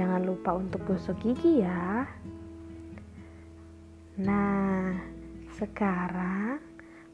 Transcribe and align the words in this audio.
jangan 0.00 0.24
lupa 0.24 0.56
untuk 0.56 0.80
gosok 0.88 1.20
gigi 1.20 1.60
ya. 1.60 2.08
Nah, 4.16 4.96
sekarang 5.60 6.56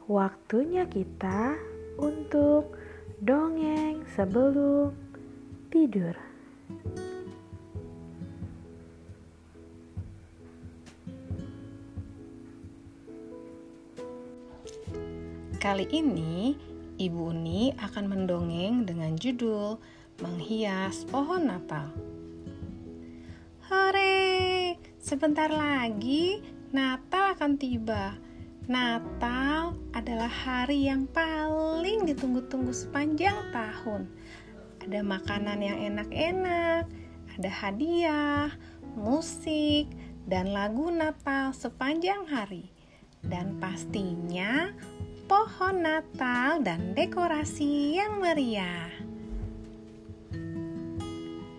waktunya 0.07 0.87
kita 0.87 1.59
untuk 1.99 2.79
dongeng 3.19 4.07
sebelum 4.15 4.95
tidur. 5.67 6.15
Kali 15.59 15.91
ini, 15.91 16.55
Ibu 16.95 17.35
Uni 17.35 17.75
akan 17.75 18.05
mendongeng 18.07 18.87
dengan 18.87 19.19
judul 19.19 19.75
Menghias 20.23 21.03
Pohon 21.11 21.51
Natal. 21.51 21.91
Hore! 23.67 24.79
Sebentar 24.95 25.51
lagi 25.51 26.39
Natal 26.71 27.35
akan 27.35 27.59
tiba. 27.59 28.15
Natal 28.63 29.75
adalah 29.91 30.31
hari 30.31 30.87
yang 30.87 31.03
paling 31.11 32.07
ditunggu-tunggu 32.07 32.71
sepanjang 32.71 33.35
tahun. 33.51 34.07
Ada 34.79 35.03
makanan 35.03 35.59
yang 35.59 35.83
enak-enak, 35.83 36.87
ada 37.35 37.51
hadiah, 37.51 38.47
musik, 38.95 39.91
dan 40.31 40.55
lagu 40.55 40.87
Natal 40.87 41.51
sepanjang 41.51 42.23
hari. 42.23 42.71
Dan 43.19 43.59
pastinya 43.59 44.71
pohon 45.27 45.83
Natal 45.83 46.63
dan 46.63 46.95
dekorasi 46.95 47.99
yang 47.99 48.23
meriah. 48.23 48.95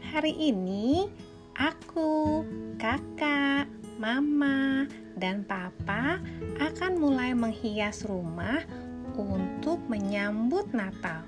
Hari 0.08 0.32
ini 0.32 1.27
aku, 1.58 2.46
kakak, 2.78 3.66
mama, 3.98 4.86
dan 5.18 5.42
papa 5.42 6.22
akan 6.62 6.92
mulai 7.02 7.34
menghias 7.34 8.06
rumah 8.06 8.62
untuk 9.18 9.82
menyambut 9.90 10.70
Natal. 10.70 11.26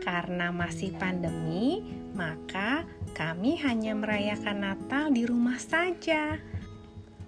Karena 0.00 0.48
masih 0.48 0.96
pandemi, 0.96 1.84
maka 2.16 2.88
kami 3.12 3.60
hanya 3.60 3.92
merayakan 3.92 4.64
Natal 4.64 5.12
di 5.12 5.28
rumah 5.28 5.60
saja. 5.60 6.40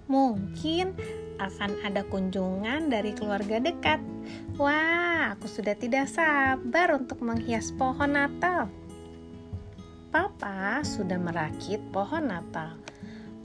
Mungkin 0.09 0.97
akan 1.37 1.84
ada 1.84 2.00
kunjungan 2.09 2.89
dari 2.89 3.12
keluarga 3.12 3.61
dekat. 3.61 4.00
Wah, 4.56 5.37
aku 5.37 5.45
sudah 5.45 5.77
tidak 5.77 6.09
sabar 6.09 6.97
untuk 6.97 7.20
menghias 7.20 7.69
pohon 7.77 8.16
Natal. 8.16 8.72
Papa 10.09 10.81
sudah 10.81 11.21
merakit 11.21 11.85
pohon 11.93 12.33
Natal. 12.33 12.81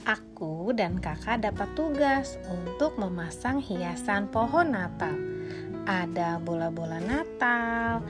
Aku 0.08 0.72
dan 0.72 0.96
kakak 0.96 1.44
dapat 1.44 1.68
tugas 1.76 2.40
untuk 2.48 2.96
memasang 2.96 3.60
hiasan 3.60 4.32
pohon 4.32 4.72
Natal. 4.72 5.12
Ada 5.84 6.40
bola-bola 6.40 7.04
Natal, 7.04 8.00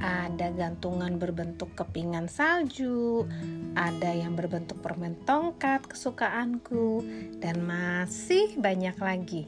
ada 0.00 0.48
gantungan 0.56 1.20
berbentuk 1.20 1.76
kepingan 1.76 2.32
salju, 2.32 3.28
ada 3.76 4.16
yang 4.16 4.32
berbentuk 4.32 4.80
permen 4.80 5.12
tongkat 5.28 5.84
kesukaanku, 5.84 7.04
dan 7.44 7.60
masih 7.60 8.56
banyak 8.56 8.96
lagi. 9.04 9.44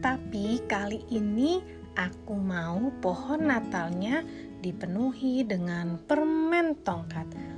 Tapi 0.00 0.64
kali 0.64 1.04
ini 1.12 1.60
aku 1.92 2.40
mau 2.40 2.88
pohon 3.04 3.52
Natalnya 3.52 4.24
dipenuhi 4.60 5.44
dengan 5.44 5.96
permen 6.04 6.76
tongkat. 6.84 7.49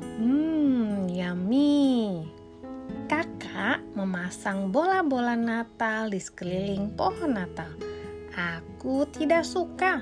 Memasang 4.32 4.72
bola-bola 4.72 5.36
Natal 5.36 6.08
di 6.08 6.16
sekeliling 6.16 6.96
pohon 6.96 7.36
Natal. 7.36 7.68
Aku 8.32 9.04
tidak 9.12 9.44
suka 9.44 10.00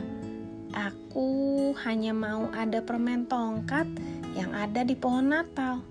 Aku 0.70 1.74
hanya 1.82 2.14
mau 2.14 2.46
ada 2.54 2.78
permen 2.78 3.26
tongkat 3.26 3.90
yang 4.38 4.54
ada 4.54 4.86
di 4.86 4.94
pohon 4.94 5.34
Natal. 5.34 5.82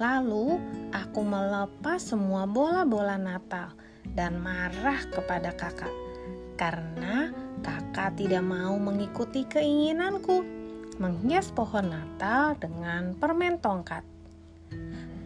Lalu 0.00 0.56
aku 0.96 1.20
melepas 1.20 2.00
semua 2.00 2.48
bola-bola 2.48 3.20
Natal 3.20 3.76
dan 4.16 4.40
marah 4.40 5.04
kepada 5.12 5.52
kakak 5.52 5.92
karena 6.56 7.36
kakak 7.60 8.16
tidak 8.16 8.48
mau 8.48 8.80
mengikuti 8.80 9.44
keinginanku 9.44 10.40
menghias 10.96 11.52
pohon 11.52 11.92
Natal 11.92 12.56
dengan 12.56 13.12
permen 13.12 13.60
tongkat. 13.60 14.08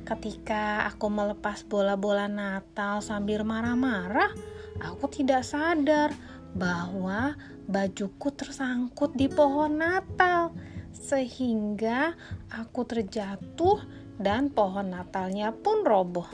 Ketika 0.03 0.91
aku 0.91 1.07
melepas 1.07 1.63
bola-bola 1.63 2.27
Natal 2.27 2.99
sambil 2.99 3.47
marah-marah, 3.47 4.35
aku 4.83 5.07
tidak 5.07 5.47
sadar 5.47 6.11
bahwa 6.53 7.39
bajuku 7.71 8.29
tersangkut 8.35 9.15
di 9.15 9.31
pohon 9.31 9.79
Natal 9.79 10.53
sehingga 10.93 12.13
aku 12.51 12.85
terjatuh 12.85 13.81
dan 14.21 14.51
pohon 14.53 14.93
Natalnya 14.93 15.55
pun 15.55 15.87
roboh. 15.87 16.29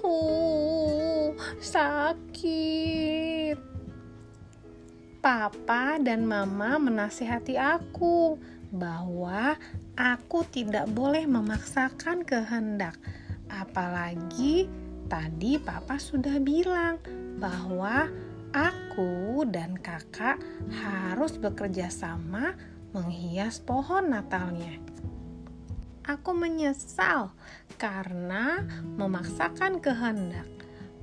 Uh, 0.00 1.34
sakit. 1.60 3.58
Papa 5.22 6.02
dan 6.02 6.26
Mama 6.26 6.82
menasihati 6.82 7.54
aku 7.54 8.34
bahwa 8.72 9.60
aku 9.94 10.48
tidak 10.48 10.88
boleh 10.88 11.28
memaksakan 11.28 12.24
kehendak. 12.24 12.96
Apalagi 13.52 14.66
tadi 15.12 15.60
Papa 15.60 16.00
sudah 16.00 16.40
bilang 16.40 16.96
bahwa 17.36 18.08
aku 18.56 19.44
dan 19.44 19.76
kakak 19.76 20.40
harus 20.72 21.36
bekerja 21.36 21.92
sama 21.92 22.56
menghias 22.96 23.60
pohon 23.60 24.08
Natalnya. 24.08 24.80
Aku 26.02 26.34
menyesal 26.34 27.30
karena 27.78 28.64
memaksakan 28.98 29.78
kehendak. 29.78 30.48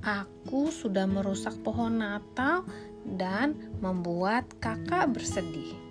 Aku 0.03 0.73
sudah 0.73 1.07
merusak 1.07 1.55
pohon 1.63 2.01
Natal 2.01 2.67
dan 3.05 3.55
membuat 3.79 4.47
kakak 4.59 5.11
bersedih. 5.15 5.88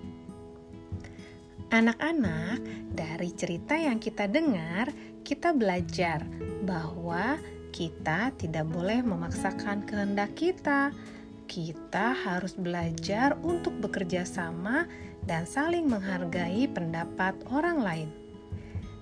Anak-anak, 1.68 2.64
dari 2.96 3.30
cerita 3.36 3.76
yang 3.76 4.00
kita 4.00 4.24
dengar, 4.24 4.88
kita 5.20 5.52
belajar 5.52 6.24
bahwa 6.64 7.36
kita 7.72 8.32
tidak 8.40 8.64
boleh 8.72 9.04
memaksakan 9.04 9.84
kehendak 9.84 10.32
kita 10.32 10.90
kita 11.48 12.12
harus 12.12 12.52
belajar 12.52 13.40
untuk 13.40 13.72
bekerja 13.80 14.28
sama 14.28 14.84
dan 15.24 15.48
saling 15.48 15.88
menghargai 15.88 16.68
pendapat 16.68 17.32
orang 17.48 17.80
lain. 17.80 18.10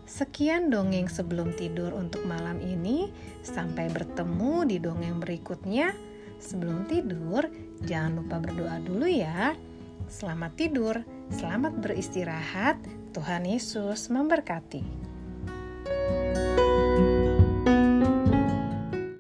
Sekian 0.07 0.71
dongeng 0.71 1.11
sebelum 1.11 1.51
tidur 1.59 1.91
untuk 1.91 2.23
malam 2.23 2.63
ini. 2.63 3.11
Sampai 3.43 3.91
bertemu 3.91 4.63
di 4.71 4.79
dongeng 4.79 5.19
berikutnya. 5.19 5.91
Sebelum 6.39 6.87
tidur, 6.87 7.51
jangan 7.83 8.23
lupa 8.23 8.39
berdoa 8.39 8.79
dulu 8.79 9.11
ya. 9.11 9.59
Selamat 10.07 10.55
tidur, 10.55 11.03
selamat 11.33 11.83
beristirahat. 11.83 12.79
Tuhan 13.17 13.49
Yesus 13.49 14.13
memberkati. 14.13 15.16